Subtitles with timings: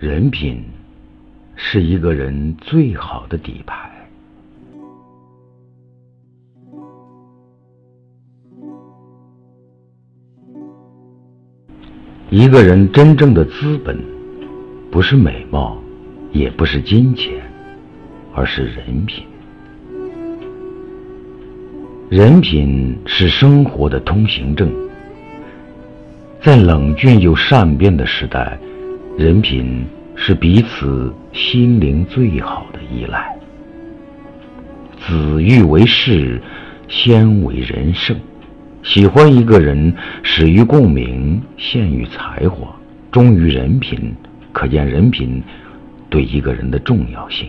[0.00, 0.64] 人品
[1.56, 3.90] 是一个人最好的底牌。
[12.30, 14.02] 一个人真正的资本，
[14.90, 15.76] 不是美貌，
[16.32, 17.34] 也不是金钱，
[18.34, 19.26] 而是人品。
[22.08, 24.72] 人品是生活的通行证。
[26.40, 28.58] 在冷峻又善变的时代，
[29.20, 29.84] 人品
[30.16, 33.36] 是彼此心灵最好的依赖。
[34.98, 36.40] 子欲为事，
[36.88, 38.16] 先为人圣。
[38.82, 42.74] 喜欢一个人，始于共鸣，陷于才华，
[43.12, 44.10] 忠于人品，
[44.52, 45.42] 可见人品
[46.08, 47.46] 对一个人的重要性。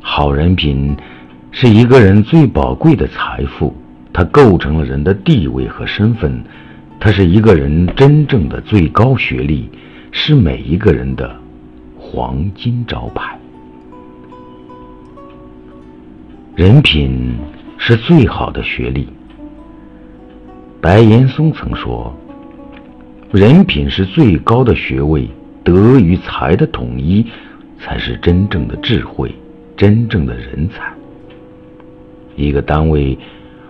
[0.00, 0.96] 好人品
[1.50, 3.76] 是一个人最宝贵的财富，
[4.10, 6.42] 它构成了人的地位和身份。
[6.98, 9.68] 它是一个人真正的最高学历，
[10.10, 11.36] 是每一个人的
[11.98, 13.38] 黄金招牌。
[16.54, 17.36] 人品
[17.76, 19.08] 是最好的学历。
[20.80, 22.12] 白岩松曾说
[23.30, 25.28] ：“人品是最高的学位，
[25.62, 27.26] 德与才的统一，
[27.78, 29.34] 才是真正的智慧，
[29.76, 30.92] 真正的人才。”
[32.36, 33.18] 一个单位，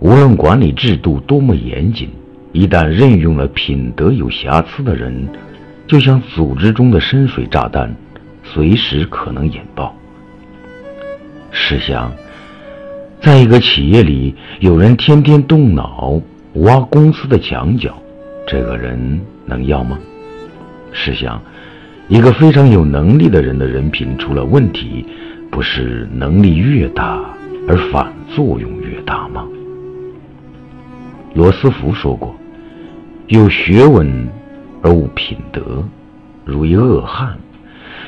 [0.00, 2.08] 无论管理制度多么严谨。
[2.52, 5.26] 一旦任用了品德有瑕疵的人，
[5.86, 7.94] 就像组织中的深水炸弹，
[8.42, 9.94] 随时可能引爆。
[11.50, 12.12] 试想，
[13.20, 16.20] 在一个企业里，有人天天动脑
[16.54, 17.94] 挖公司的墙角，
[18.46, 19.98] 这个人能要吗？
[20.92, 21.42] 试想，
[22.08, 25.04] 一个非常有能力的人的人品出了问题，
[25.50, 27.20] 不是能力越大
[27.68, 29.46] 而反作用越大吗？
[31.34, 32.34] 罗斯福说过。
[33.28, 34.28] 有学问
[34.82, 35.82] 而无品德，
[36.44, 37.36] 如一恶汉；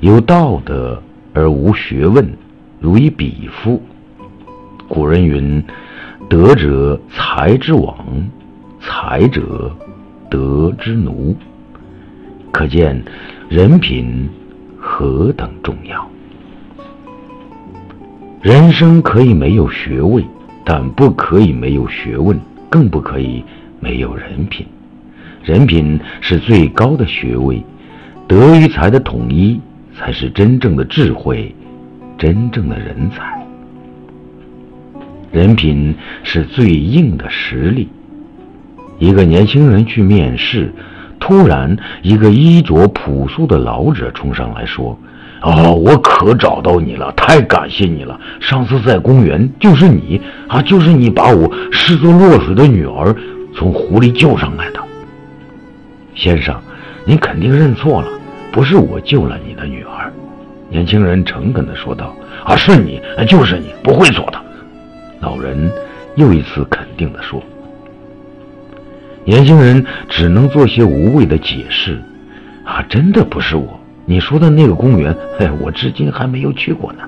[0.00, 1.02] 有道德
[1.32, 2.28] 而无学问，
[2.78, 3.82] 如一鄙夫。
[4.86, 5.62] 古人云
[6.28, 7.96] ：“德者才之王，
[8.80, 9.74] 才者
[10.30, 11.34] 德之奴。”
[12.52, 13.02] 可见
[13.48, 14.28] 人品
[14.78, 16.08] 何等重要。
[18.40, 20.24] 人生可以没有学位，
[20.64, 22.38] 但不可以没有学问，
[22.70, 23.44] 更不可以
[23.80, 24.66] 没有人品。
[25.42, 27.64] 人品是最高的学位，
[28.26, 29.60] 德与才的统一
[29.96, 31.54] 才是真正的智慧，
[32.18, 33.46] 真正的人才。
[35.30, 37.88] 人品是最硬的实力。
[38.98, 40.72] 一个年轻人去面试，
[41.20, 44.98] 突然一个衣着朴素的老者冲上来说
[45.42, 48.18] ：“哦，我可找到你了，太感谢你了！
[48.40, 53.14] 上次在公园就是你啊，就是你把我视作落水的女儿
[53.54, 54.80] 从湖里救上来的。”
[56.18, 56.60] 先生，
[57.04, 58.08] 你肯定认错了，
[58.50, 60.12] 不是我救了你的女儿。”
[60.68, 62.12] 年轻人诚恳地说道。
[62.44, 64.38] “啊，是你，就是你，不会错的。”
[65.22, 65.70] 老人
[66.16, 67.40] 又一次肯定地说。
[69.24, 72.00] 年轻人只能做些无谓的解释。
[72.66, 76.98] “啊，真的不是我，你说的那个公园，嘿，我至今还没有去过呢。”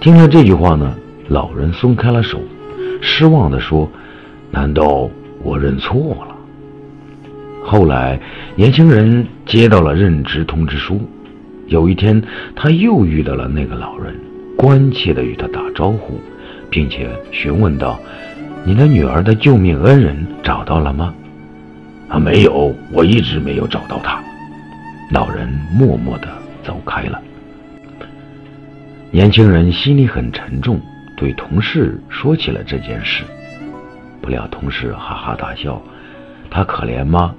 [0.00, 0.92] 听了这句话呢，
[1.28, 2.40] 老人松开了手，
[3.00, 3.88] 失望地说
[4.50, 5.08] ：“难道
[5.44, 6.31] 我认错了？”
[7.64, 8.20] 后来，
[8.56, 11.00] 年轻人接到了任职通知书。
[11.68, 12.20] 有一天，
[12.54, 14.14] 他又遇到了那个老人，
[14.58, 16.20] 关切地与他打招呼，
[16.68, 17.98] 并且询问道
[18.66, 21.14] ：“你的女儿的救命恩人找到了吗
[22.10, 24.22] ？”“啊，没有，我一直没有找到他。”
[25.12, 26.28] 老人默默地
[26.62, 27.18] 走开了。
[29.10, 30.80] 年轻人心里很沉重，
[31.16, 33.24] 对同事说起了这件事。
[34.20, 35.80] 不料同事哈哈大笑
[36.50, 37.34] ：“他可怜吗？”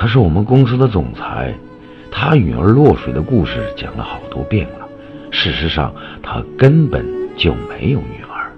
[0.00, 1.54] 他是我们公司的总裁，
[2.10, 4.88] 他女儿落水的故事讲了好多遍了。
[5.30, 7.04] 事实上，他根本
[7.36, 8.50] 就没有女儿。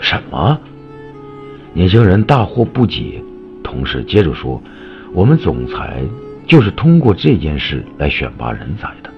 [0.00, 0.58] 什么？
[1.72, 3.22] 年轻人大惑不解。
[3.62, 4.60] 同事接着说
[5.14, 6.02] ：“我们总裁
[6.48, 9.10] 就是通过这件事来选拔人才的。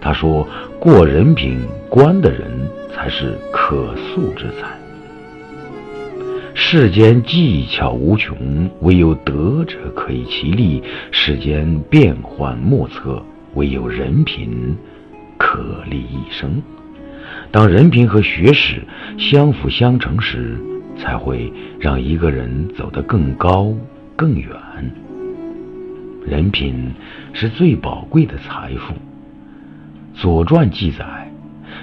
[0.00, 0.48] 他说，
[0.80, 1.60] 过人品
[1.90, 2.50] 关的人
[2.94, 4.68] 才是可塑之才。”
[6.74, 13.22] 世间技巧无穷，唯有德者可以其力；世间变幻莫测，
[13.52, 14.74] 唯有人品
[15.36, 16.62] 可立一生。
[17.50, 18.82] 当人品和学识
[19.18, 20.58] 相辅相成时，
[20.96, 23.74] 才会让一个人走得更高
[24.16, 24.48] 更远。
[26.24, 26.90] 人品
[27.34, 28.94] 是最宝贵的财富。
[30.14, 31.30] 《左传》记载：“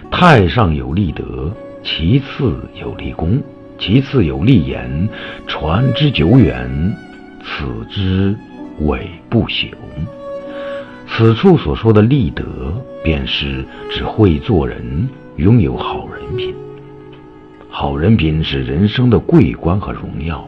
[0.10, 1.54] 太上有立德，
[1.84, 3.40] 其次有立功。”
[3.80, 5.08] 其次有立言，
[5.48, 6.70] 传之久远，
[7.42, 8.36] 此之
[8.82, 9.70] 谓不朽。
[11.08, 12.44] 此处所说的立德，
[13.04, 16.54] 便是指会做人，拥有好人品。
[17.70, 20.48] 好人品是人生的桂冠和荣耀，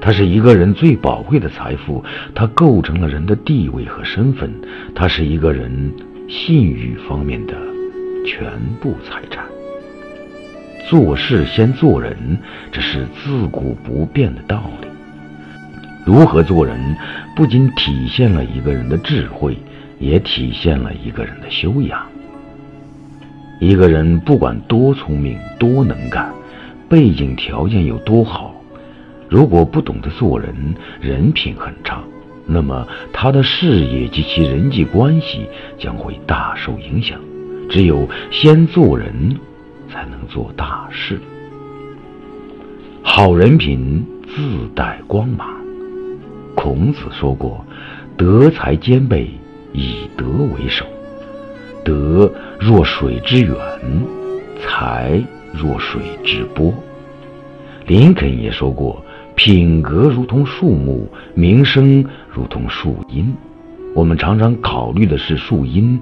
[0.00, 2.04] 它是一个人最宝贵的财富，
[2.34, 4.52] 它构成了人的地位和身份，
[4.94, 5.92] 它是一个人
[6.28, 7.54] 信誉方面的
[8.26, 8.44] 全
[8.80, 9.51] 部财产。
[10.88, 12.16] 做事先做人，
[12.70, 14.88] 这是自古不变的道理。
[16.04, 16.96] 如何做人，
[17.36, 19.56] 不仅体现了一个人的智慧。
[19.98, 22.04] 也体现了一个人的修养。
[23.60, 26.28] 一个人不管多聪明、多能干，
[26.88, 28.52] 背景条件有多好，
[29.28, 32.02] 如果不懂得做人，人品很差，
[32.46, 35.46] 那么他的事业及其人际关系
[35.78, 37.16] 将会大受影响。
[37.70, 39.38] 只有先做人，
[39.92, 41.20] 才能做大事。
[43.02, 45.46] 好人品自带光芒。
[46.54, 47.64] 孔子说过
[48.16, 49.30] ：“德才兼备。”
[49.74, 50.84] 以德为首，
[51.82, 52.30] 德
[52.60, 53.56] 若水之源，
[54.60, 55.18] 才
[55.50, 56.74] 若水之波。
[57.86, 59.02] 林肯也说过
[59.34, 63.34] ：“品格如同树木，名声如同树荫。”
[63.96, 65.98] 我们常常考虑的是树荫，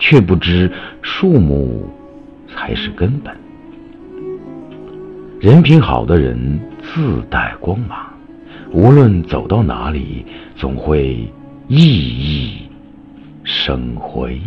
[0.00, 0.68] 却不知
[1.00, 1.88] 树木
[2.54, 3.36] 才是根本。
[5.40, 7.98] 人品好的人自带光芒，
[8.70, 11.28] 无论走到哪里，总会
[11.68, 12.68] 熠熠。
[13.44, 14.40] 生辉。